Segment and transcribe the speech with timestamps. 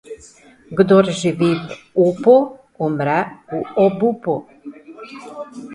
[0.77, 2.35] Kdor živi v upu,
[2.89, 3.17] umre
[3.55, 4.35] v obupu.